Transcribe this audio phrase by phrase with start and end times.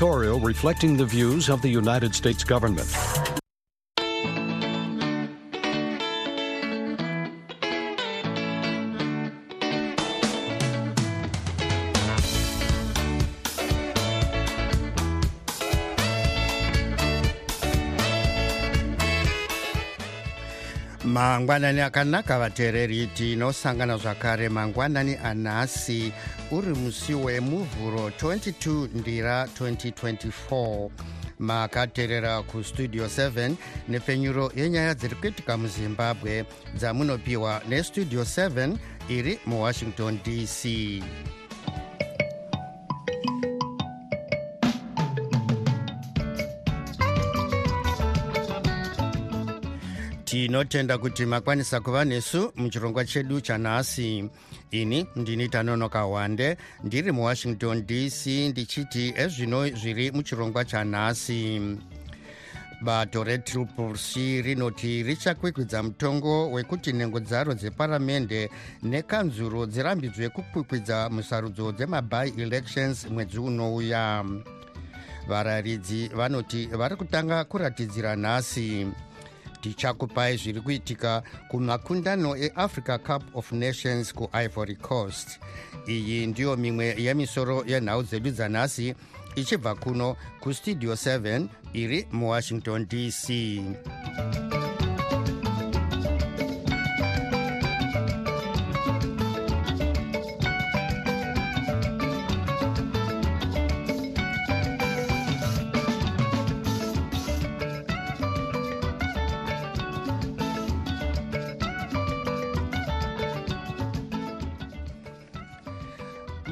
[0.00, 2.88] editorial reflecting the views of the United States government.
[21.04, 26.12] mangwanani akanaka vateereri tinosangana zvakare mangwanani anhasi
[26.50, 30.90] uri musi wemuvhuro 22 ndira 2024
[31.38, 33.52] makateerera kustudio 7
[33.88, 36.44] nepfenyuro yenyaya dziri kuitika muzimbabwe
[36.76, 38.76] dzamunopiwa nestudio 7
[39.08, 40.66] iri muwashington dc
[50.40, 54.30] tinotenda kuti makwanisa kuva nesu muchirongwa chedu chanhasi.
[54.70, 61.60] Ini ndini tanonoka wande ndiri muwashington dc ndichiti ezvino zviri muchirongwa chanhasi.
[62.82, 68.50] Bato retriple c rinoti richakwikwidza mutongo wekuti nhengo dzaro dzeparamende
[68.82, 74.24] nekanzuro dzirambidzwe kukwikwidza musarudzo dzemaby elections mwedzi unouya.
[75.28, 78.86] Vararidzi vanoti vari kutanga kuratidzira nhasi
[79.60, 85.40] tichakupai zviri kuitika kumakundano eafrica cup of nations kuivory coast.
[85.88, 88.94] Iyi ndiyo mimwe yemisoro yenhau dzedu dzanhasi
[89.36, 93.30] ichibva kuno kustudio 7 iri muwashington dc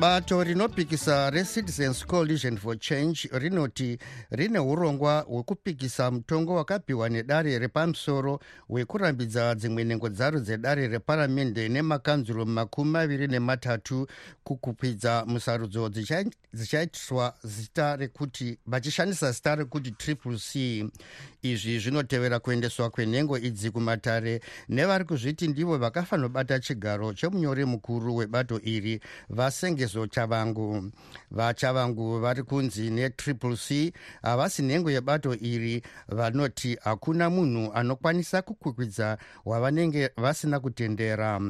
[0.00, 3.98] bato rinopikisa recitizens coalition for change rinoti
[4.30, 12.90] rine urongwa hwekupikisa mutongo wakapiwa nedare repamusoro hwekurambidza dzimwe nhengo dzaro dzedare reparamende nemakanzuro makumi
[12.90, 14.06] maviri nematatu
[14.44, 15.88] kukukwidza musarudzo
[16.52, 20.84] dzichaitiswa zita rekuti vachishandisa zita rekuti triple c.
[21.42, 29.00] Izvi zvinotevera kuendeswa kwenhengo idzi kumatare nevari kuzviti ndivo vakafanobata chigaro chemunyori mukuru webato iri
[29.28, 30.90] vasengezo chavangu.
[31.30, 40.10] Vachavangu vari kunzi netriple c havasi nhengo yebato iri vanoti hakuna munhu anokwanisa kukwikwidza wavanenge
[40.16, 41.40] vasina kutendera.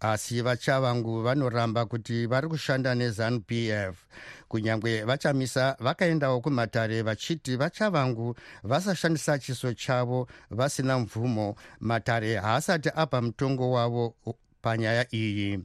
[0.00, 4.06] Asi vachavangu vanoramba kuti vari kushanda nezanup f.
[4.48, 11.54] Kunyange vachamisa vakaendawo kumatare vachiti vachavangu vasashandisa chiso chavo vasina mvumo.
[11.80, 14.14] Matare haasati apa mutongo wavo
[14.62, 15.60] panyaya iyi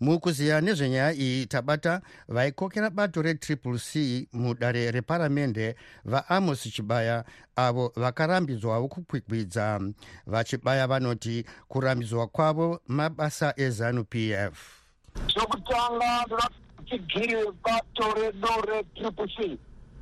[0.00, 7.24] mukuziya nezvenyaya iyi tabata vaikokera bato retriple c mudare reparamende vaamos chibaya
[7.56, 9.80] avo vakarambidzwawo kukwikwidza
[10.26, 14.84] vachibaya vanoti kurambidzwa kwavo mabasa ezanup f.
[15.26, 19.58] Chokutanga ndakachigiri bato redu retriple c.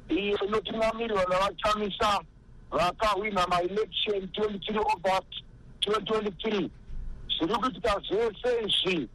[0.09, 2.21] Iyo inotungamirwa navachamisa
[2.71, 5.33] vakahwina maelection 23 august
[5.81, 6.69] 2023
[7.39, 9.09] zviri kuitika zvese izvi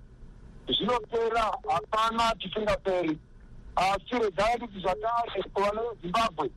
[0.67, 3.17] zvinopera hapana tisingaperi
[3.75, 6.49] asi regai kuti zvakare kuvana vezimbabwe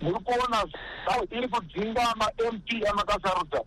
[0.00, 0.64] muri kuona
[1.06, 3.60] zano iri kudzinga mamp amakasarudza.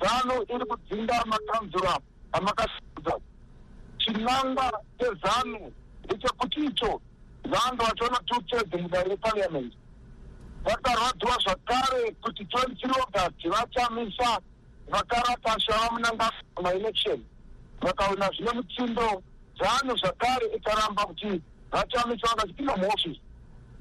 [0.00, 1.98] Zano iri kudzinga makanzura
[2.32, 3.14] amakasarudza.
[3.98, 5.72] Chinangwa chezano
[6.04, 7.00] ndechekuti icho
[7.44, 9.76] vanga vachiona tutedzi mudare repariamendi
[10.64, 14.40] vakarwadziwa zvakare kuti 23 august vachamisa
[14.88, 17.24] vakarapasha vamunanga maelection
[17.82, 19.22] vakaona zvine mutsindo
[19.56, 23.20] dzano zvakare ikaramba kuti vachamisa vakachipinda muofisi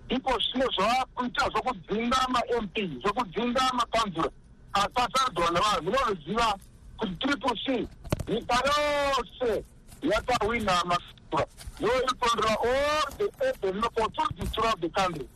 [0.10, 4.30] ipo zvino zvavakuita zvokudzinga mamp zvokudzinga makanzura
[4.74, 6.58] asasarudzwa navanhu munoziva
[6.98, 7.88] kuti triple c
[8.28, 9.64] nyika yose
[10.02, 11.46] yakahwina makanzura.
[11.80, 15.28] Yo iri kondora all the urban opportunities throughout the country.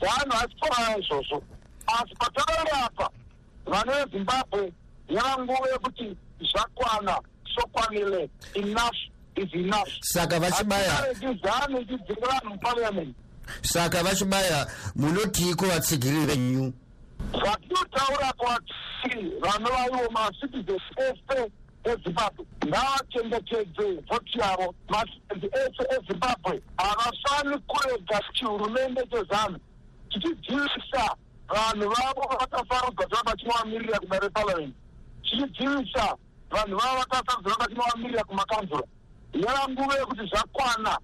[0.00, 1.42] Zano hasitoraya izvozvo.
[1.86, 3.10] Asi patakairi apa
[3.66, 4.72] vana vezimbabwe
[5.08, 7.20] yava nguva yekuti zvakwana
[7.54, 8.96] sokwanile enough
[9.36, 9.88] is enough.
[10.00, 13.16] Saka vachibaya ndizano ichidzinga vanhu muparliament
[13.62, 14.66] saka vachibaya
[14.96, 16.72] munoti kuvatsigiriri venyu.
[17.32, 21.50] Zvatinotaura kwatiri vanovaiwo macitizens ese
[21.84, 22.46] ezimbabwe.
[22.66, 24.74] Ngavachengetedze vhoti yavo.
[24.88, 29.58] Macitizensi ese ezimbabwe havafani kurega chihurumende chezanu
[30.08, 31.16] chichidzivisa
[31.48, 34.74] vanhu vavo vakasarudzwa kuti vabachinovamirira kuma reparliament
[35.22, 36.16] chichidzivisa
[36.54, 38.86] vanhu vava vakasarudzwa vabachinovamirira kumakanzura
[39.34, 40.98] yava nguva yekuti zvakwana.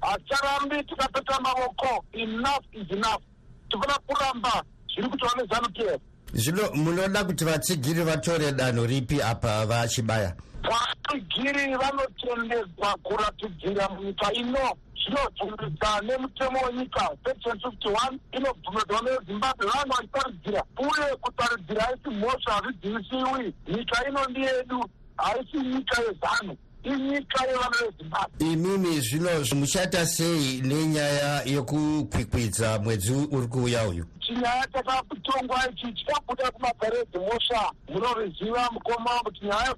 [0.00, 2.04] Haticharambi tikapeta maoko.
[2.12, 3.22] Enough is enough.
[3.70, 4.64] Tifana kuramba
[4.94, 6.00] zviri kutaura nezanup f
[6.34, 10.34] zvino munoda kuti vatsigiri vatore danho ripi apa vachibaya?
[10.62, 19.66] Vatsigiri vanotendedzwa kuratidzira munyika ino zvinobvumidza nemutemo wenyika section fifty one inobvumidzwa nezimbabwe.
[19.66, 27.76] Vanhu vachitaridzira uye kutaridzira haisi mhosva hazvidzivisiwi nyika ino ndiyedu haisi nyika yezanu inyika yevana
[27.82, 28.46] vezimbabwe.
[28.52, 34.06] Imimi zvino muchaita sei nenyaya yekukwikwidza mwedzi uri kuuya uyu?
[34.20, 39.74] Chinyaya chakatongwa ichi chikabuda kumaparedzi mosha munoriziva mukoma kuti nyaya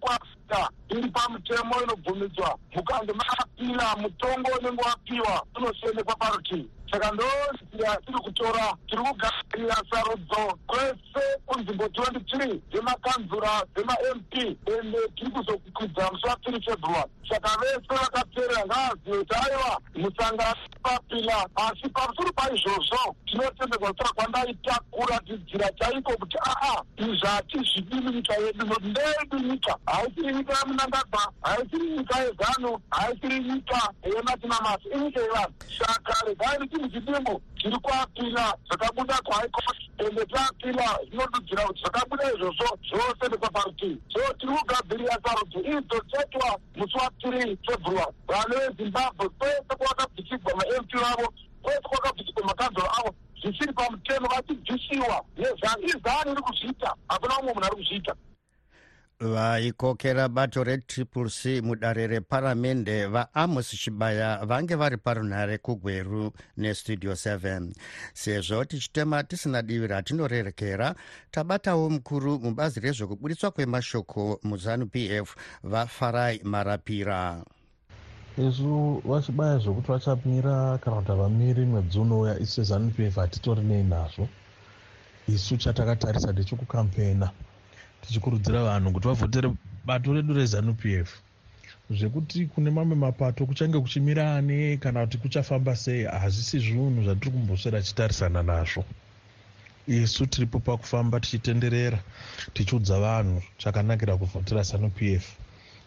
[0.52, 2.58] yekuafrica iri pamutemo inobvumidzwa.
[2.74, 6.68] Mukange makapira mutongo unenge wapiwa unosiyendekwa parutivi.
[6.92, 16.10] Saka ndonzira tiri kutora tiri kugadzirira sarudzo kwese kunzvimbo 23 dzemakanzura dzemamp ende tiri kuzokwidza
[16.12, 17.10] musi wa3 february.
[17.28, 25.72] Saka vese vakateerera ngaazive kuti aiwa musangano papila asi pamusoro paizvozvo tinotendekwa kutora kwandaitakura tidzira
[25.72, 29.76] chaiko kuti aa izvi hatizvidini nyika yedu nokuti ndeyedu nyika.
[29.86, 35.52] Haisiri nyika yemunangagwa haisiri nyika yezanu haisiri nyika yematinamasi inyika yevanhu.
[35.78, 43.28] Saka regai richinhu chidimbo tiri kuapila zvakabuda kuhaikot ende taapila zvinodudzira kuti zvakabuda izvozvo zvose
[43.28, 45.16] ndekwaparutivi so tiri kugadzirira
[45.54, 48.12] idzo dzichaitwa musi wa3 february.
[48.28, 56.30] Vanhu vezimbabwe kwese kwakabvisigwa mamp vavo kwese kwakabvisigwa makanzuro avo zvisiri pamutemo vachibvisiwa nezani izani
[56.32, 56.94] iri kuzviita.
[57.08, 58.14] Hakuna umwe munhu ari kuzviita
[59.22, 67.72] vaikokera bato retriple c mudare reparamende vaamos chibaya vange vari parunhare kugweru nestudio 7
[68.14, 70.94] sezvo tichitema tisina divi ratinorerekera
[71.30, 77.44] tabatawo mukuru mubazi rezvekuburitswa kwemashoko muzanup f vafarai marapira.
[78.38, 84.28] Isu vachibaya zvokuti vachamira kana kuti havamiri mwedzi unouya isu sezanup f hatitori nei nazvo
[85.28, 87.30] isu chatakatarisa ndechekukampena
[88.02, 89.48] tichikurudzira vanhu kuti vavhotere
[89.86, 91.10] bato redu rezanup f.
[91.90, 97.80] Zvekuti kune mamwe mapato kuchange kuchimira ane kana kuti kuchafamba sei hazvisi zvinhu zvatiri kumboswera
[97.80, 98.84] tichitarisana nazvo.
[99.86, 101.98] Isu tiripo pakufamba tichitenderera
[102.54, 105.24] tichiudza vanhu chakanakira kuvhotera zanup f.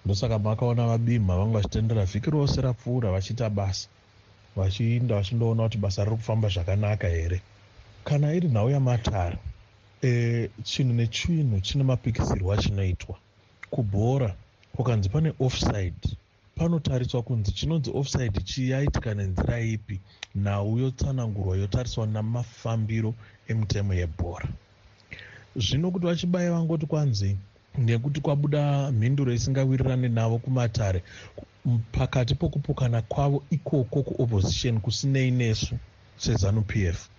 [0.05, 3.87] Ndosaka makaona vabima vange vachitendera vhiki rose rapfuura vachiita basa
[4.55, 7.41] vachiinda vachindoona kuti basa riri kufamba zvakanaka here.
[8.03, 9.37] Kana iri nhau yamatare
[10.05, 13.15] e, chinhu nechinhu chine mapikisirwo achinoitwa.
[13.73, 14.35] Kubhora
[14.75, 16.05] kukanzi pane offside.
[16.55, 19.99] Panotariswa kunzi chinonzi offside chiyaitika nenzira ipi
[20.35, 23.13] nhau yotsanangurwa yotariswa namafambiro
[23.47, 24.47] emitemo yebhora.
[25.55, 27.37] Zvino kuti vachibaya vangoti kwanzi
[27.77, 31.03] nekuti kwabuda mhinduro isingawirirani navo kumatare
[31.91, 35.75] pakati pokupokana kwavo ikoko kuopposition kusinei nesu
[36.17, 37.09] sezanup f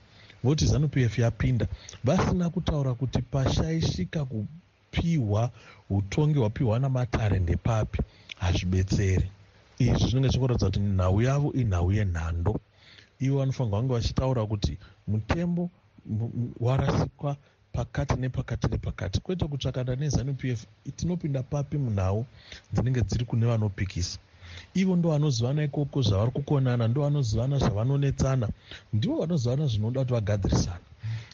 [0.44, 1.66] voti zanup f yapinda.
[2.04, 5.50] Vasina kutaura kuti pashaishika kupiwa
[5.90, 7.98] utongi hwapiwa namatare ndepapi.
[8.36, 9.30] Hazvibetseri.
[9.78, 12.60] Izvi zvinenge zvikuratidza kuti nhau yavo inhau yenhando.
[13.20, 14.78] Ivo vanofanirwa vange vachitaura kuti
[15.08, 15.70] mutembo
[16.60, 17.36] warasikwa
[17.72, 19.20] pakati nepakati nepakati.
[19.20, 20.66] Kwete kutsvakana nezanup f
[20.96, 22.26] tinopinda papi munhau
[22.72, 24.18] dzinenge dziri kune vanopikisa
[24.74, 28.48] ivo ndo vanozivana ikoko zvavari kukonana ndo vanozivana zvavanonetsana
[28.92, 30.86] ndivo vanozivana zvinoda kuti vagadzirisana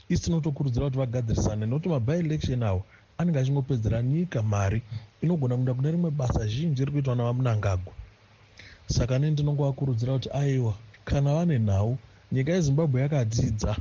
[0.09, 2.83] isi tinotokurudzira kuti vagadzirisane nokuti mabielection avo
[3.19, 4.83] anenge achingopedzera nyika mari
[5.23, 7.95] inogona kuenda kune rimwe basa zhinji riri kuitwa navamunangagwa
[8.87, 10.75] saka ne ndinongovakurudzira kuti aiwa
[11.05, 11.99] kana vane nhau
[12.33, 13.77] nyika yezimbabwe yakadzidza.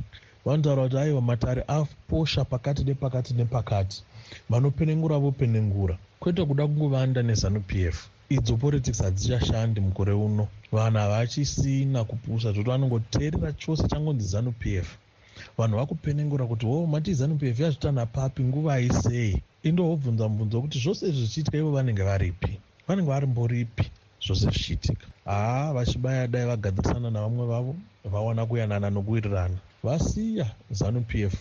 [0.45, 4.03] Vanotaura kuti aiwa matare aposha pakati nepakati nepakati.
[4.49, 5.95] Vanopenengura vopenengura.
[6.19, 7.97] Kwete kuda kungovanda nezanup f
[8.35, 10.47] idzo politics hadzichashandi mukore uno.
[10.71, 14.87] Vanhu havachisina kupusha zvekuti vanongoteerera chose changonzi zanup f.
[15.57, 21.03] Vanhu vakupenengura kuti wo mati zanup f yazvitana papi nguva isei indovobvunza mubvunzo wekuti zvose
[21.09, 22.51] izvi zvichiitika ivo vanenge varipi?
[22.87, 23.85] Vanenge vari mboripi?
[24.23, 25.05] Zvose zvichiitika.
[25.25, 27.75] Haa vachibaya dai vagadzirisana navamwe vavo
[28.13, 29.57] vawana kuyanana nokuwirirana.
[29.83, 31.33] Vasiya zanup f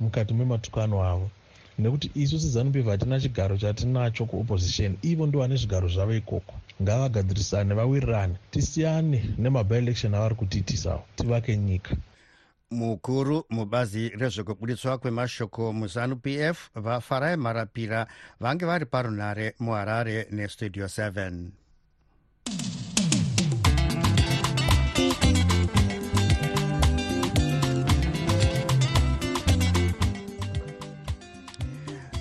[0.00, 1.30] mukati mematukano avo
[1.78, 4.96] nekuti isu sezanup f hatina chigaro chatinacho kuopposition.
[5.02, 6.54] Ivo ndo vane zvigaro zvavo ikoko.
[6.82, 11.96] Ngavagadzirisane vawirirane tisiyane nemabielection avari kutiitisawo tivake nyika.
[12.70, 18.06] Mukuru mubazi rezvekuburitswa kwemashoko muzanup f vafarai marapira
[18.40, 21.50] vange vari parunhare muharare nestudio 7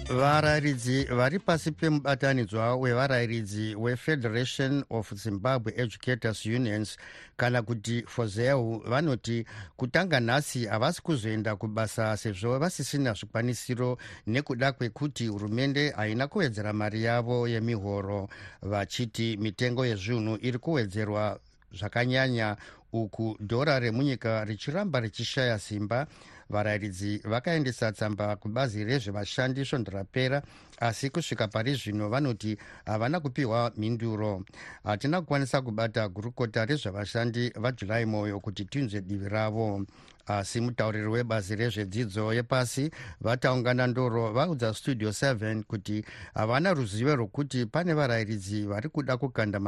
[0.10, 6.98] varayiridzi vari pasi pemubatanidzwa wevarayiridzi wefederation of zimbabwe educators unions
[7.38, 9.46] kana kuti fozeu vanoti
[9.78, 13.98] kutanga nhasi havasi kuzoenda kubasa sezvo vasisina zvikwanisiro
[14.28, 18.30] nekuda kwekuti hurumende haina kuwedzera mari yavo yemihoro.
[18.62, 21.40] Vachiti mitengo yezvinhu iri kuwedzerwa
[21.74, 22.56] zvakanyanya
[22.94, 26.08] uku dhora remunyika richiramba richishaya simba
[26.50, 30.42] varayiridzi vakaendesa tsamba kubazi rezvevashandi svondo rapera
[30.80, 34.44] asi kusvika pari zvino vanoti havana kupiwa mhinduro.
[34.84, 39.86] Hatina kukwanisa kubata gurukota rezvevashandi vajulai mwoyo kuti tinzwe divi ravo
[40.26, 42.92] asi mutauriri webazi rezvedzidzo yepasi
[43.22, 49.60] vataungana ndoro vaudza studio 7 kuti havana ruzivo rwokuti pane varayiridzi vari kuda kukanda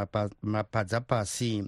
[0.41, 1.63] mapadza pasi.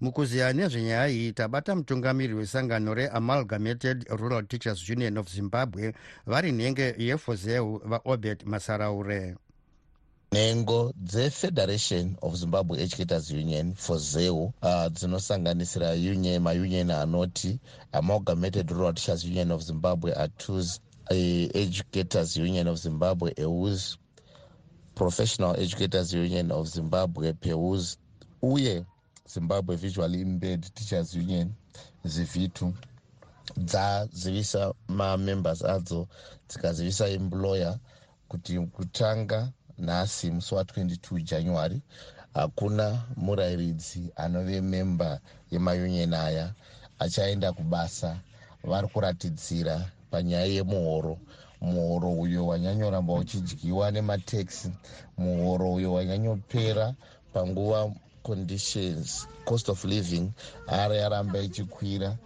[0.00, 5.94] Mukuziya nezvenyaya iyi tabata mutungamiri wesangano reamalgamated rural teachers union of zimbabwe
[6.26, 9.36] vari nhenge yefozeu vaobert masaraure
[10.32, 17.58] nhengo dzefederation of zimbabwe educators union fozeu uh, dzinosanganisira union maunion anoti
[17.92, 20.80] amalgamated rural teachers union of zimbabwe atus
[21.10, 23.98] uh, educators union of zimbabwe eus
[24.94, 27.98] professional educators union of zimbabwe peus
[28.42, 28.84] uye
[29.26, 31.52] zimbabwe visually impaired teachers union
[32.04, 32.74] zivhitu
[33.56, 36.08] dzazivisa mamembers adzo
[36.48, 37.78] dzikazivisa employer
[38.28, 41.80] kuti kutanga nhasi musi wa22 january
[42.34, 45.20] hakuna murayiridzi anove memba
[45.50, 46.52] yemayunion aya
[46.98, 48.18] achaenda kubasa.
[48.64, 51.18] Vari kuratidzira panyaya yemuhoro
[51.60, 54.70] muhoro uyo wanyanyoramba uchidyiwa nemataxi
[55.18, 56.94] muhoro uyo wanyanyopera
[57.32, 57.90] panguva
[58.22, 59.26] conditions.
[59.44, 60.30] Cost of living
[60.66, 62.16] ari yaramba ichikwira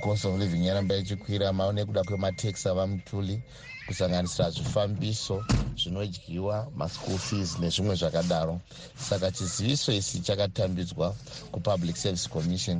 [0.00, 3.42] cost of living yaramba ichikwira mao nekuda kwemataxi ava mutuli
[3.88, 5.36] kusanganisira zvifambiso
[5.80, 8.60] zvinodyiwa maschool fees nezvimwe zvakadaro.
[9.08, 11.14] Saka chiziviso isi chakatambidzwa
[11.52, 12.78] kupublic service commission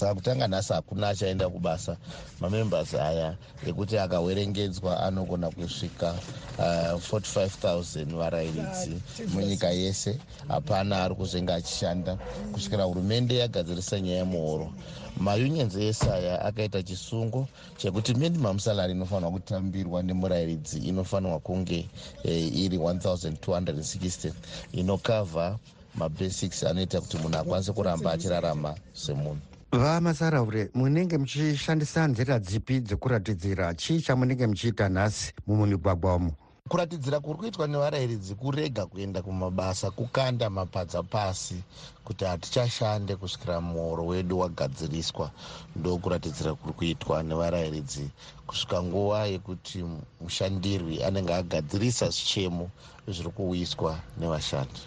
[0.00, 1.96] saka kutanga nhasi hakuna achaenda kubasa.
[2.40, 6.14] Mamembers aya ekuti akawerengedzwa anogona kusvika
[6.58, 8.92] uh, 45000 varayiridzi
[9.34, 10.18] munyika yese.
[10.48, 12.16] Hapana ari kuzenge achishanda.
[12.52, 14.72] Kusvikira hurumende yagadzirisa nyaya yemuhoro.
[15.16, 21.88] Maunions ese aya akaita chisungo chekuti minimum salary inofanirwa kutambirwa nemurayiridzi inofanirwa kunge
[22.24, 24.32] eh, iri 1260
[24.72, 25.58] inokavha
[25.94, 34.00] mabasics anoita kuti munhu akwanise kuramba achirarama semunhu vamasaraure munenge muchishandisa nzira dzipi dzekuratidzira chii
[34.04, 36.32] chamunenge muchiita nhasi mumumigwagwa umo
[36.70, 41.58] kuratidzira kuri kuitwa nevarayiridzi kurega kuenda kumabasa kukanda mapadza pasi
[42.04, 45.30] kuti hatichashande kusvikira muhoro wedu wagadziriswa.
[45.76, 48.06] Ndokuratidzira kuri kuitwa nevarayiridzi
[48.46, 49.84] kusvika nguva yekuti
[50.20, 52.70] mushandirwi anenge agadzirisa zvichemo
[53.08, 54.80] zviri kuuyiswa nevashandi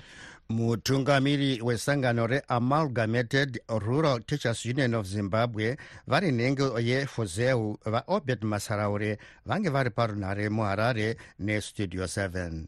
[0.54, 9.90] mutungamiri wesangano reamalgamated rural teachers union of zimbabwe vari nhengo yefozeu vaobert masaraure vange vari
[9.90, 12.66] parunhare muharare nestudio 7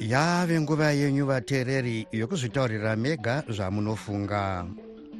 [0.00, 4.66] yave nguva yenyu vateereri yokuzvitaurira mega zvamunofunga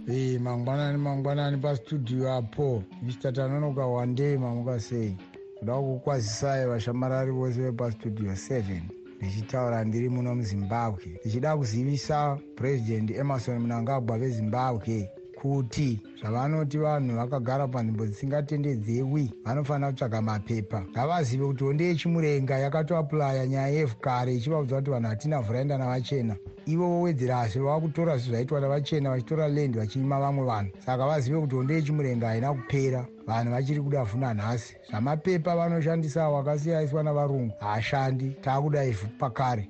[0.09, 2.83] e mangwanani mangwanani pastudio apo.
[3.03, 5.17] Mr tanonoka wandei mamuka sei
[5.59, 8.81] kuda kukwazisai vashamarari vose vepastudio 7
[9.21, 11.19] ndichitaura ndiri muno muzimbabwe.
[11.21, 15.11] Ndichida kuzivisa purezidendi emarson munangagwa vezimbabwe
[15.43, 20.85] kuti zvavanoti vanhu vakagara panzvimbo dzisingatendedzewi vanofanira kutsvaga mapepa.
[20.91, 26.37] Ngavazive kuti honde yechimurenga yakatoapuraya nyaya yefu kare ichivaudza kuti vanhu hatina vhuraenda navachena.
[26.67, 30.71] Ivo vowedzerasi vava kutora zvi zvaitwa navachena vachitora lendi vachiima vamwe vanhu.
[30.87, 33.07] Saka vazive kuti honde yechimurenga haina kupera.
[33.27, 34.77] Vanhu vachiri kuda vhuna nhasi.
[34.91, 38.37] Zvamapepa vanoshandisawo akasiyaiswa navarungu haashandi.
[38.41, 39.69] Taakuda ivhu pakare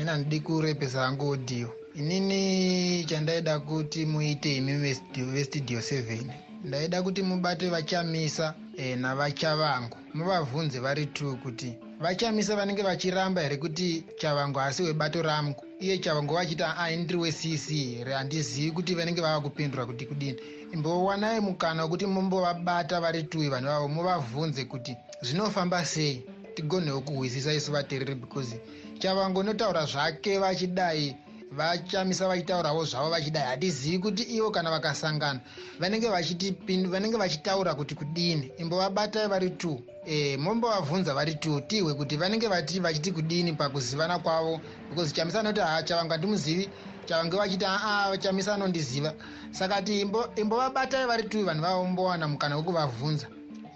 [0.00, 4.94] ina ndidi kurepesa hangu odhiyo inini chandaida kuti muite imi
[5.32, 6.18] vestudio 7
[6.64, 14.04] ndaida kuti mubate vachamisa e, navachavangu muvavhunze vari t kuti vachamisa vanenge vachiramba here kuti
[14.18, 15.64] chavangu hasi webato rangu.
[15.80, 18.12] Iye chavangu vachiti a indiri wecc here.
[18.12, 20.40] Handizivi kuti vanenge vava kupindura kuti kudini.
[20.72, 26.22] Imbowanai mukana wekuti mumbovabata vari tui vanhu vavo muvavhunze kuti zvinofamba sei.
[26.54, 28.60] Tigonewo kuhwisisa isu vateereri because
[28.98, 31.16] chavangu notaura zvake vachidai
[31.50, 33.42] vachamisa vachitaurawo zvavo vachidai.
[33.42, 35.40] Hatizivi kuti ivo kana vakasangana
[35.78, 38.50] vanenge vanenge vachitaura kuti kudini.
[38.58, 39.68] Imbovabatai vari t
[40.06, 44.60] e, mombovabvunza vari t tihwe kuti vanenge vati vachiti kudini pakuzivana kwavo.
[44.90, 46.70] Because chamisa anoti ha chavanga ndimuzivi.
[47.06, 49.14] Chavange vachiti aa chamisa anondiziva
[49.50, 50.00] saka ti
[50.36, 53.26] imbovabatai vari t vanhu vavo mbowana mukana wekuvabvunza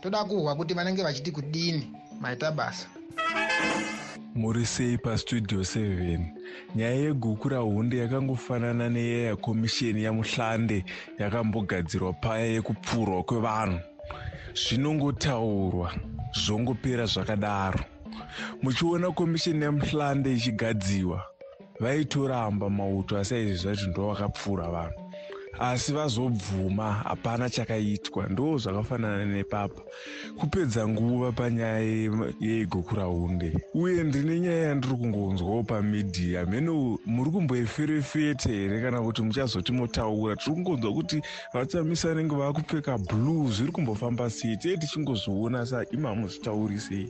[0.03, 2.87] toda kuhwa kuti vanenge vachiti kudini maita basa
[4.35, 6.19] muri sei pastudio 7
[6.75, 10.85] nyaya yeguku rahunde yakangofanana neyeya komisheni yamuhlande
[11.19, 13.79] yakambogadzirwa paya yekupfurwa kwevanhu.
[14.55, 15.93] Zvinongotaurwa
[16.33, 17.85] zvongopera zvakadaro.
[18.63, 21.23] Muchiona komisheni yamuhlande ichigadziwa
[21.81, 25.04] vaitoramba mauto asi aizvi zvacho ndo vakapfuura vanhu
[25.59, 28.29] asi vazobvuma hapana chakaitwa.
[28.29, 29.83] Ndo zvakafanana nepapa.
[30.41, 31.79] Kupedza nguva panyaya
[32.41, 40.37] yeigokurahunde uye ndine nyaya yandiri kungonzwawo pamidhiya mheno muri kumboiferefete here kana kuti muchazoti motaura?
[40.37, 41.23] Tiri kungonzwa kuti
[41.55, 44.57] vatsamisa vanenge vakupfeka blue zviri kumbofamba sei?
[44.57, 47.09] Tee tichingozviona sa imamu zvitaurisei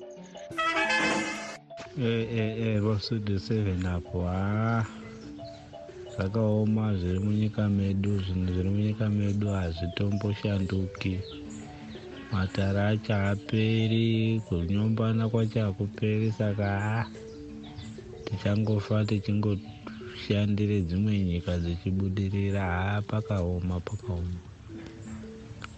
[1.98, 4.84] e e e vasudu 7 apo haa
[6.14, 11.14] zvakaoma zviri munyika medu zvinhu zviri munyika medu hazvitomboshanduki
[12.32, 17.06] matara acho haaperi kunyombana kwacho hakuperi saka ha
[18.24, 22.60] tichangofa tichingoshandire dzimwe nyika dzichibudirira.
[22.60, 24.38] Haa pakaoma pakaoma.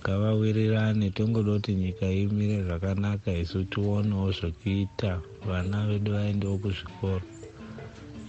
[0.00, 5.20] Ngavawirirane tongoda kuti nyika imire zvakanaka isu tionewo zvokuita.
[5.46, 7.35] Vana vedu vaendewo kuzvikoro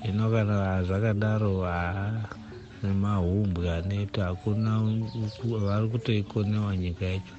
[0.04, 2.30] ino kana zvakadaro haa
[2.84, 4.72] nemahumbwe anoita hakuna
[5.66, 7.36] vari kutoikonewa nyika yacho.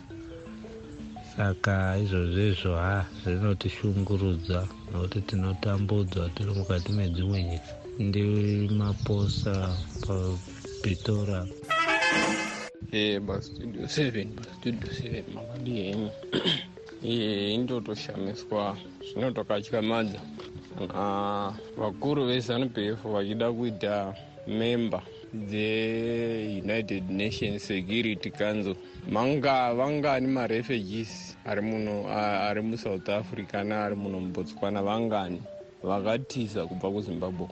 [1.37, 7.73] Saka izvozvezvo ha zvinotishungurudza nokuti tinotambudzwa tiri mukati medzimwe nyika.
[7.99, 8.23] Ndi
[8.79, 11.47] maposa papitora.
[12.93, 16.11] E pastudio seven pastudio seven makadi henyu
[17.03, 20.21] iye indotoshamiswa zvinotokatyamadza
[21.76, 24.14] vakuru vezanup f vachida kuita
[24.47, 25.02] member
[25.35, 28.76] dzeunited nations security council.
[29.11, 35.42] Manga vangani marefugees ari muno ari musouth africa neari muno mubotswana vangani
[35.82, 37.49] vakatiza kubva kuzimbabwe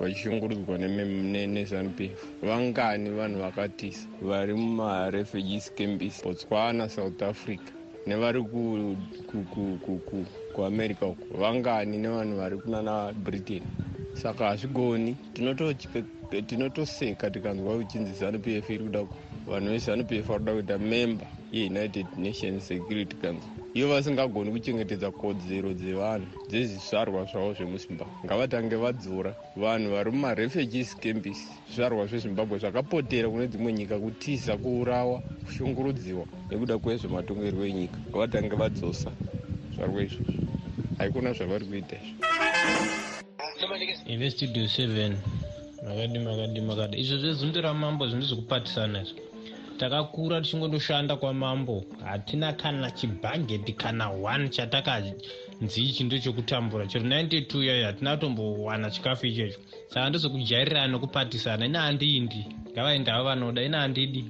[0.00, 7.72] vachishungurudzwa nezanup f vangani vanhu vakatiza vari mumarefugees cambis botswana south africa
[8.06, 8.40] nevari
[10.54, 13.62] kuamerica uko vangani nevanhu vari kunana britain
[14.14, 15.16] saka hazvigoni
[16.46, 19.04] tinotoseka tikanzwa uchinzi zanup f iri kuda
[19.46, 23.50] vanhu vezanup f vari kuda kuita member yeunited nations security council.
[23.74, 28.14] Ivo vasingagoni kuchengetedza kodzero dzevanhu dzezvizvarwa zvavo zvemuzimbabwe.
[28.24, 36.24] Ngavatange vadzora vanhu vari mumarefugees cambis zvizvarwa zvezimbabwe zvakapotera kune dzimwe nyika kutiza kuurawa kushungurudziwa
[36.50, 37.98] nekuda kwezvematongerwo enyika.
[38.10, 39.10] Ngavatange vadzosa
[39.74, 40.43] zvarwa izvozvo
[40.98, 41.96] haikuna zvavari kuita
[43.56, 43.74] izvo
[44.06, 45.16] ive studio seven.
[45.84, 49.20] Makadi makadi makadi izvo zvezundu ramambo zvinhu zvekupatisana izvo
[49.78, 51.84] takakura tichingondoshanda kwamambo.
[52.04, 59.26] Hatina kana chibhageti kana one chatakanzi ichi ndo chekutambura chero 92 yayo hatina tombowana chikafu
[59.26, 63.62] ichecho saka ndozvekujairira nokupatisana ina handindi ngavaendavo vanoda.
[63.62, 64.24] Ina handidi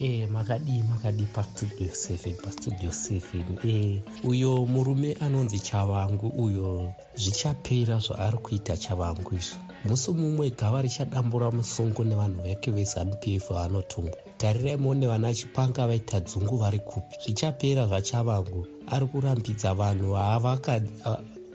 [0.00, 3.20] e makadii makadii pastudio 7 pastudio 7
[3.68, 11.50] e uyo murume anonzi chavangu uyo zvichapera zvaari kuita chavangu izvo musi mumwe gava richadambura
[11.50, 17.14] musungu nevanhu vake vezanup f vaanotumwa tarirai muone vana chipanga vaita dzungu vari kupi.
[17.24, 20.12] Zvichapera zvachavangu ari kurambidza vanhu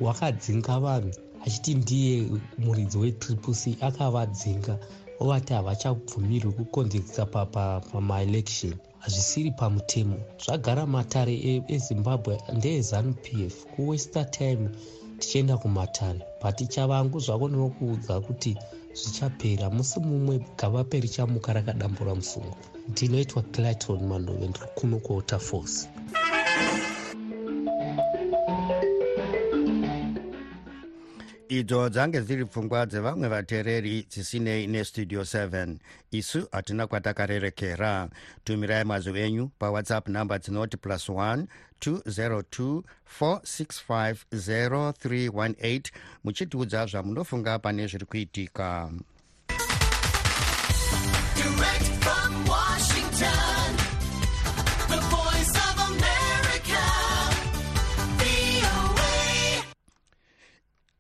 [0.06, 1.12] wakadzinga vanhu.
[1.46, 2.28] Achiti ndiye
[2.58, 4.80] muridzi wetriple c akavadzinga
[5.20, 7.26] ovati havachabvumirwi kukonzekisa
[7.92, 10.18] pamaelection hazvisiri pamutemo.
[10.46, 13.66] Zvagara matare ezimbabwe ndeezanup f.
[13.66, 14.70] Kuwester time
[15.20, 16.20] tichienda kumatare.
[16.42, 18.58] But chavangu zvako ndinokuudza kuti
[18.94, 19.70] zvichapera.
[19.70, 22.58] Musi mumwe gavape richamuka rakadambura musungu
[22.90, 25.40] ndinoitwa clayton mandove ndiri kuno kuota
[31.60, 35.78] idzo dzange dziri pfungwa dzevamwe vateereri dzisinei nestudio 7
[36.12, 38.10] isu hatina kwatakarerekera.
[38.44, 41.46] Tumirai mazwi enyu pawhatsapp namba dzinoti plus 1
[41.82, 42.82] 202
[43.20, 45.82] 465 0318
[46.24, 48.92] muchitiudza zvamunofunga pane zviri kuitika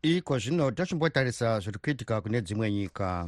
[0.05, 3.27] iko zvino tochimbotarisa zviri kuitika kune dzimwe nyika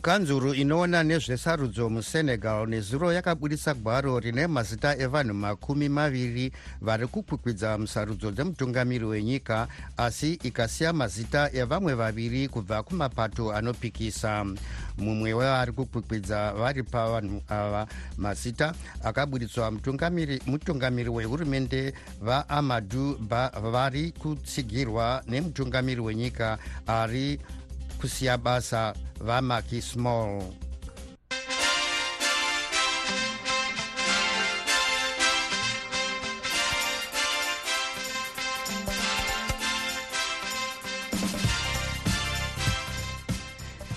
[0.00, 8.30] kanzuru inoona nezvesarudzo musenegal nezuro yakabudisa gwaro rine mazita evanhu makumi maviri vari kukwikwidza musarudzo
[8.30, 14.46] dzemutungamiri wenyika asi ikasiya mazita evamwe vaviri kubva kumapato anopikisa.
[14.98, 17.86] Mumwe wevari kukwikwidza vari pavanhu ava
[18.18, 19.70] mazita akabuditswa
[20.46, 23.18] mutungamiri wehurumende vaamadu
[23.72, 27.40] vari kutsigirwa nemutungamiri wenyika ari
[28.00, 30.42] kusiya basa vamaki small.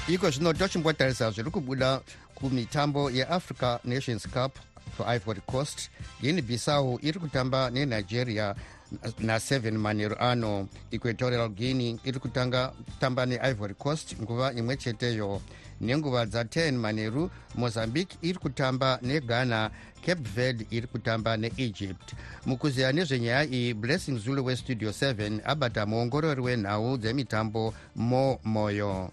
[0.08, 2.02] Iko zvino tochimbotarisa zviri kubuda
[2.36, 4.60] kumitambo yeafrica nations cup
[4.98, 5.90] kuivory coast.
[6.22, 8.56] Guinea bissau iri kutamba nenigeria
[9.02, 15.42] na7 manheru ano equatorial guinea iri kutanga kutamba neivory coast nguva imwe cheteyo.
[15.82, 19.72] Nenguva dza10 manheru mozambique iri kutamba neghana
[20.06, 22.14] cape verde iri kutamba neegypt.
[22.46, 29.12] Mukuziya nezvenyaya iyi blessing zulu westudio 7 abata muongorori wenhau dzemitambo mo moyo.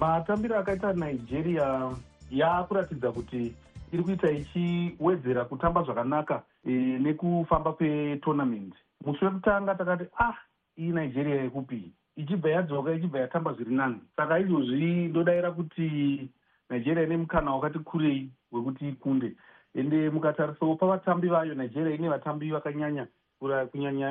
[0.00, 1.90] Matambiro akaita nigeria
[2.30, 3.54] yaakuratidza kuti
[3.94, 8.74] iri kuita ichiwedzera kutamba zvakanaka e, nekufamba kwetournament.
[9.06, 10.34] Musi wekutanga takati ah
[10.78, 14.00] iyi nigeria yekupi ichibva yadzoka ichibva yatamba zviri nani.
[14.16, 16.28] Saka izvozvi ndodayira kuti
[16.70, 19.32] nigeria ine mukana wakati kurei wekuti ikunde.
[19.74, 23.06] Ende mukatarisawo pavatambi vayo nigeria ine vatambi vakanyanya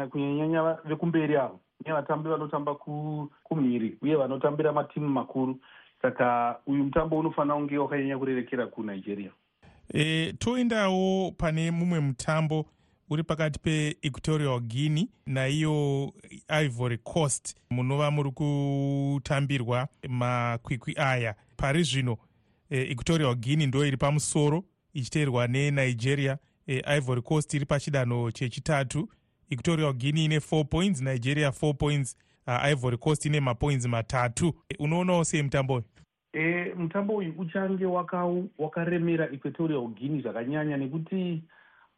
[0.09, 1.59] kunyanyanya vekumberi avo.
[1.85, 2.75] Ine vatambi vanotamba
[3.43, 5.59] kumhiri uye vanotambira matimu makuru.
[6.01, 9.31] Saka uyu mutambo unofanira kunge wakanyanya kurerekera kunigeria
[9.93, 12.65] e, toendawo pane mumwe mutambo
[13.09, 16.13] uri pakati peequatorial guinea naiyo
[16.63, 21.35] ivory coast munova muri kutambirwa makwikwi aya.
[21.57, 22.17] Pari zvino
[22.69, 26.37] e, equatorial guinea ndo iri pamusoro ichiteerwa nenigeria.
[26.67, 29.09] E, ivory coast iri pachidanho chechitatu.
[29.49, 32.17] Equatorial guinea ine 4 points nigeria 4 points
[32.47, 34.53] uh, ivory coast ine mapoints matatu.
[34.69, 35.83] E, unoonawo sei mutambo uyu
[36.33, 37.85] e, mutambo uyu uchange
[38.57, 41.43] wakaremera waka equatorial guinea zvakanyanya nekuti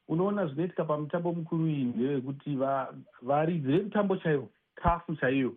[0.08, 2.56] unoona zvinoitika pamutambo mukuru iyi ndevekuti
[3.21, 5.54] varidzi va vemutambo chaivo kafu chaiyo.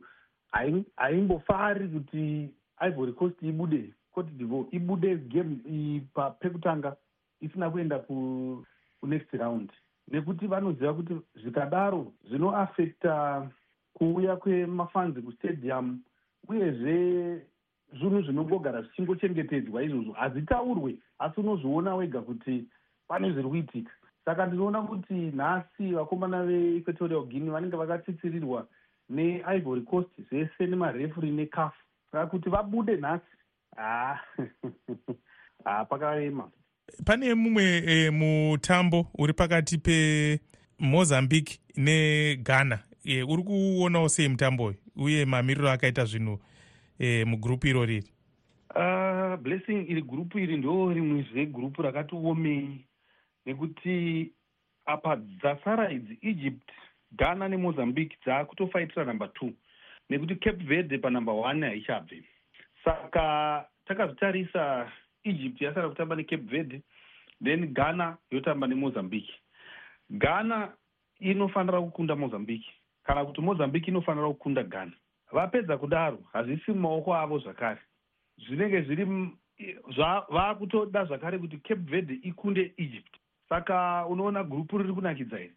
[0.96, 2.48] Haimbofari kuti
[2.80, 6.02] ivory coast ibude cote divoir ibude game
[6.40, 6.96] pekutanga
[7.40, 7.98] isina kuenda
[9.00, 9.70] kunext round.
[10.08, 13.48] Nekuti vanoziva kuti zvikadaro zvinoafecta
[13.94, 16.00] kuuya kwemafanzi kustadium
[16.48, 17.42] uyezve
[17.92, 20.12] zvinhu zvinongogara zvichingochengetedzwa izvozvo.
[20.12, 22.64] Hazitaurwe asi unozviona wega kuti
[23.08, 23.92] pane zviri kuitika.
[24.24, 28.66] Saka ndinoona kuti nhasi vakomana veequatorial guinea vanenge vakatsitsirirwa
[29.08, 31.72] neivory coast zvese nemarefuri necaf.
[32.12, 33.36] Saka kuti vabude nhasi
[33.76, 34.20] ha
[35.64, 36.50] ha pakarema.
[37.04, 44.76] Pane mumwe e, mutambo uri pakati pemozambique neghana e, uri kuonawo sei mutambo uyu?
[44.96, 46.38] Uye mamiriro akaita zvinhu
[46.98, 48.10] e, mugurupu iro riri?
[48.74, 52.84] Uh, blessing iri gurupu iri ndo rimwezve gurupu rakatiomei
[53.46, 54.32] nekuti
[54.86, 56.70] apa dzasara idzi egypt
[57.12, 59.52] ghana nemozambique dzakutofaitira number two
[60.10, 62.24] nekuti cape verde panumber one haichabve
[62.84, 64.92] saka takazvitarisa
[65.24, 66.82] egypt yasara kutamba necape verde
[67.44, 69.30] then ghana yotamba nemozambique.
[70.10, 70.72] Ghana
[71.20, 72.66] inofanira kukunda mozambique
[73.04, 74.92] kana kuti mozambique inofanira kukunda ghana
[75.32, 77.80] vapedza kudaro hazvisi mumaoko avo zvakare.
[78.46, 79.04] Zvinenge zviri
[80.30, 83.16] vaakutoda zvakare kuti cape verde ikunde egypt.
[83.48, 85.54] Saka unoona gurupu riri kunakidza iri.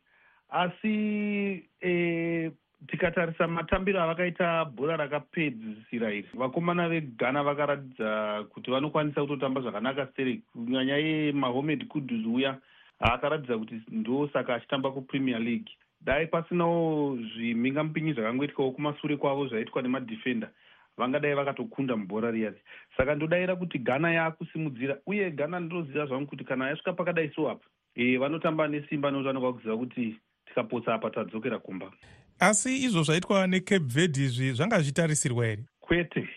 [0.49, 2.51] Asi e,
[2.87, 10.97] tikatarisa matambiro avakaita bhora rakapedzisira iri vakomana veghana vakaratidza kuti vanokwanisa kutotamba zvakanaka stere kunyanya
[10.97, 12.57] yemahomed kudus uya
[12.99, 20.49] akaratidza kuti ndo saka achitamba kupremier league dai pasinawo zvimhingamupinyi zvakangoitikawo kumasure kwavo zvaitwa nemadhefenda
[20.97, 22.61] vangadai vakatokunda mubhora riyari
[22.97, 27.65] saka ndodayira kuti ghana yaakusimudzira uye ghana ndinoziva zvangu kuti kana yasvika pakadai so apa
[27.95, 31.91] e, vanotamba nesimba nokuti vanoga kuziva kuti tikapotsa apa tadzokera kumba.
[32.39, 36.27] Asi izvo zvaitwa necape verde izvi zvanga zvitarisirwa here kwete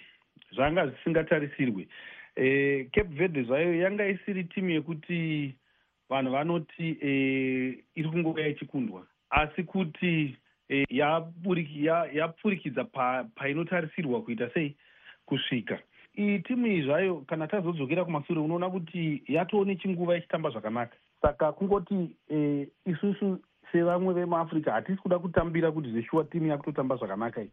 [0.53, 1.89] zvanga zvisingatarisirwe
[2.37, 5.55] e, cape verde zvayo yanga isiri timu yekuti
[6.09, 7.11] vanhu vanoti e,
[7.95, 10.37] iri kungouya ichikundwa asi kuti
[10.69, 10.87] e,
[12.15, 12.85] yapfurikidza
[13.35, 14.77] painotarisirwa pa kuita sei
[15.27, 15.79] kusvika?
[16.19, 20.97] Iyi timu iyi zvayo kana tazodzokera kumashure unoona kuti yatoo nechinguva ichitamba zvakanaka.
[21.23, 23.39] Saka kungoti e, isusu
[23.73, 27.51] sevamwe vemuafrica hatisi kuda kutambira kuti zveshuwa timu yakutotamba zvakanaka i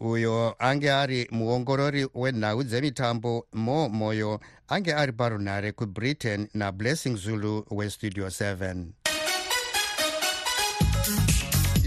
[0.00, 8.26] uyo ange ari muongorori wenhau dzemitambo mo moyo ange ari parunhare kubritain nablessing zulu westudio
[8.26, 9.01] 7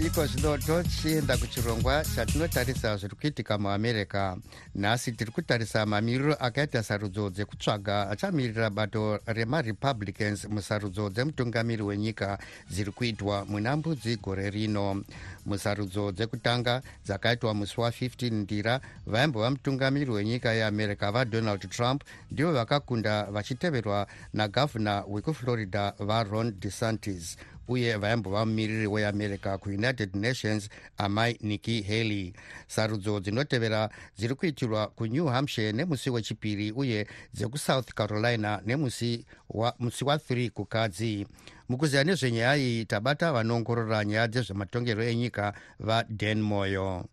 [0.06, 4.36] iko zvino tochienda kuchirongwa chatinotarisa zviri kuitika muamerica
[4.74, 12.38] nhasi tiri kutarisa mamiriro akaita sarudzo dzekutsvaga achamirira bato remarepublicans musarudzo dzemutungamiri wenyika
[12.70, 15.02] dziri kuitwa muna mbudzi gore rino.
[15.46, 24.06] Musarudzo dzekutanga dzakaitwa musi wa15 ndira vaimbova mutungamiri wenyika yeamerica vadonald trump ndivo vakakunda vachiteverwa
[24.32, 27.36] nagavhuna wekuflorida varon desantis
[27.68, 32.32] uye vaimbova mumiriri weamerica kuunited nations amai nikki haley.
[32.66, 41.26] Sarudzo dzinotevera dziri kuitirwa kunew hampshire nemusi wechipiri uye dzekusouth carolina nemusi wa3 kukadzi.
[41.68, 47.04] Mukuziva nezvenyaya iyi tabata vanoongorora nyaya dzezvematongero enyika vadan moyo.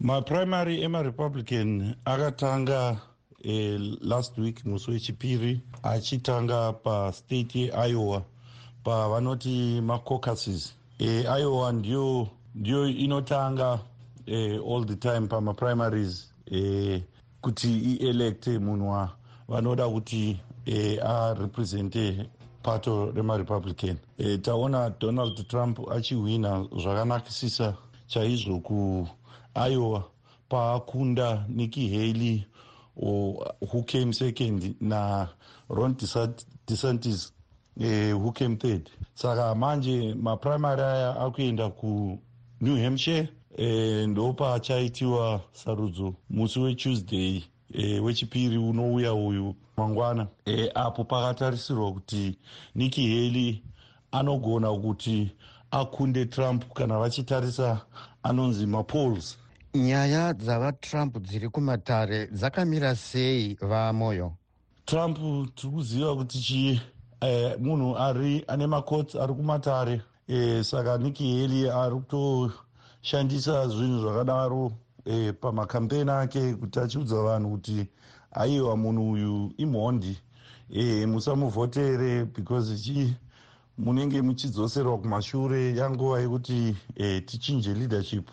[0.00, 2.96] Maprimary emarepublican akatanga
[3.44, 8.24] eh, last week musi wechipiri achitanga pastate yeiowa
[8.84, 13.78] pavanoti macocases e, iowa ndiyo ndiyo inotanga
[14.26, 17.02] e, all the time pamaprimaries e,
[17.40, 19.08] kuti ielecte munhu
[19.48, 22.26] vanoda kuti e, arepresente
[22.62, 23.96] pato remarepublican.
[24.18, 27.74] E, taona donald trump achihwina zvakanakisisa
[28.06, 30.04] chaizvo kuiowa
[30.48, 32.46] paakunda nikki haley
[32.96, 35.96] who came second naron
[36.66, 37.32] desantis
[37.80, 38.90] eh, who came third?
[39.14, 47.42] Saka manje maprimary aya akuenda kunew hampshire eh, ndopachaitiwa sarudzo musi wetuesday
[47.74, 50.26] eh, wechipiri unouya uyu mangwana.
[50.44, 52.38] Eh, apo pakatarisirwa kuti
[52.74, 53.62] nikki haley
[54.12, 55.30] anogona kuti
[55.70, 57.80] akunde trump kana vachitarisa
[58.22, 59.38] anonzi mapols
[59.74, 64.32] nyaya dzavatrump dziri kumatare dzakamira sei vamoyo
[64.84, 65.18] trump
[65.54, 66.80] tiri kuziva kuti chii
[67.20, 70.02] eh, munhu ari ane makotsi ari kumatare.
[70.28, 74.72] Eh, saka nikki haley ari kutoshandisa zvinhu zvakadaro
[75.04, 77.86] eh, pamakampeni ake kuti achiudza vanhu kuti
[78.32, 80.18] aiwa munhu uyu imhondi.
[80.72, 83.16] Eh, musamuvhotere because chi
[83.78, 88.28] munenge muchidzoserwa kumashure yanguva yekuti eh, tichinje leadership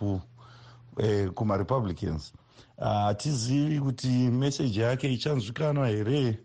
[0.97, 2.34] eh, kumarepublicans
[2.78, 6.39] hatizivi uh, kuti meseji yake ichanzwikanwa here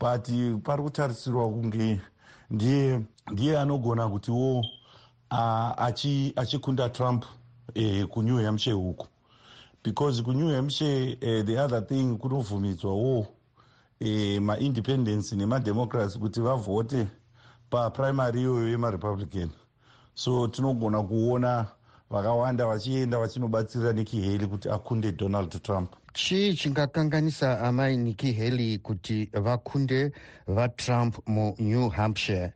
[0.00, 0.28] but
[0.64, 2.00] pari kutarisirwa kunge
[2.50, 3.00] ndiye
[3.32, 4.64] ndiye anogona kutiwo
[6.36, 7.24] achikunda achi trump
[7.74, 9.06] eh, kunew hampshire uku.
[9.84, 13.26] Because kunew hampshire eh, the other thing kunobvumidzwawo
[14.00, 17.06] eh, maindependence nemademocracy kuti vavhote
[17.70, 19.50] paprimary iyoyo yemarepublican.
[20.14, 21.66] So tinogona kuona
[22.10, 29.30] vakawanda vachienda vachinobatsirira nikki haley kuti akunde donald trump chii chingakanganisa amai nikki haley kuti
[29.32, 30.12] vakunde
[30.46, 32.52] vatrump munew hampshire.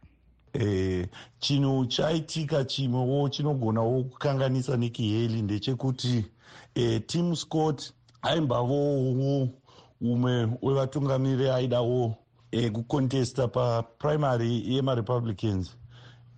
[0.52, 1.06] Eh,
[1.38, 6.26] chinhu chaitika chimwewo chinogonawo kukanganisa nikki haley ndechekuti
[6.74, 9.48] eh, tim scott aimbavowo
[10.00, 12.14] umwe wevatungamiri aidawo
[12.52, 15.76] eh, kukontesta paprimary yemarepublicans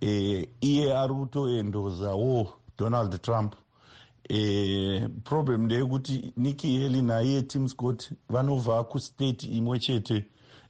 [0.01, 3.55] eh, iye ari kutoendozawo donald trump
[4.29, 10.25] e, problem ndeyekuti nikki haley naiye tim scott vanobva kustate imwe chete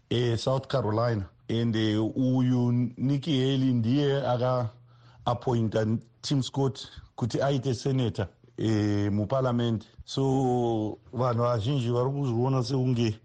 [0.09, 1.25] esouth carolina.
[1.49, 1.75] And
[2.15, 5.85] uyu nikki haley ndiye akaapointa
[6.21, 13.19] tim scott kuti aite senator e, muparamendi so vanhu vazhinji vari kuzviona sekunge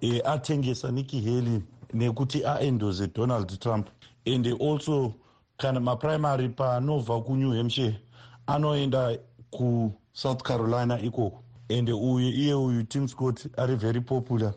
[0.00, 1.60] e, atengesa nikki haley
[1.94, 3.88] nekuti aendose donald trump.
[4.26, 5.14] And also
[5.58, 8.00] kana maprimary panobva kunew hampshire
[8.46, 9.18] anoenda
[9.56, 11.42] kusouth carolina ikoko.
[11.70, 14.54] And uyu iye uyu tim scott ari very popular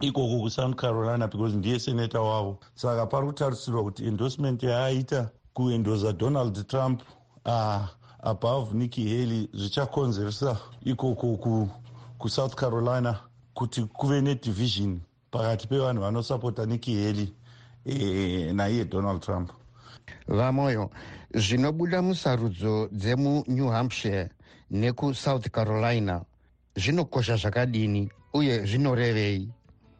[0.00, 2.58] ikoko kusouth carolina because ndiye senata wavo.
[2.74, 7.02] Saka pari kutarisirwa kuti endorsement yaaita kuendosa donald trump
[7.46, 7.86] uh,
[8.22, 11.68] above nikki haley zvichakonzeresa ikoko
[12.18, 13.18] kusouth carolina
[13.54, 17.32] kuti kuve nedivision pakati pevanhu vanosapota nikki haley
[17.84, 19.50] e, naiye donald trump.
[20.28, 20.90] Vamoyo
[21.34, 24.30] zvinobuda musarudzo dzemunew hampshire
[24.72, 26.24] nekusouth carolina.
[26.76, 29.48] Zvinokosha zvakadini uye zvinorevei?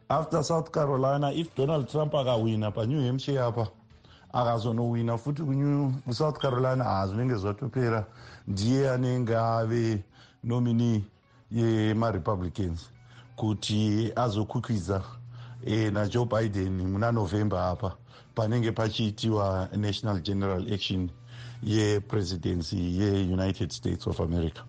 [0.09, 3.67] After south carolina if donald trump akawina panew hampshire apa
[4.33, 5.43] akazonowina futi
[6.05, 8.05] kusouth carolina hazvinenge zvatopera.
[8.47, 10.03] Ndiye anenge ave
[10.43, 11.05] nomini
[11.51, 12.89] yemarepublicans
[13.35, 15.03] kuti azokwikwidza
[15.65, 17.95] e, najoe biden muna november apa
[18.35, 21.09] panenge pachiitiwa national general action
[21.65, 24.63] yepresidency yeunited states of america.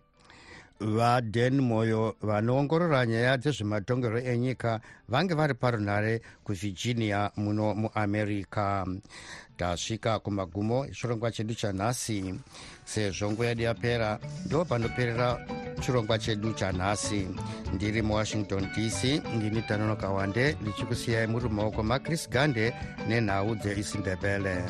[0.81, 8.87] Vadan moyo vanoongorora nyaya dzezvematongerwo enyika vange vari parunhare kuvirginia muno muamerica.
[9.57, 12.35] Tasvika kumagumo echirongwa chedu chanhasi
[12.85, 15.47] sezvo nguva yedu yapera ndo panoperera
[15.81, 17.29] chirongwa chedu chanhasi.
[17.75, 22.75] Ndiri muwashington dc ndini tanonoka wande ndichikusiyai muri mumaoko makris gande
[23.09, 24.63] nenhau dzeisindebele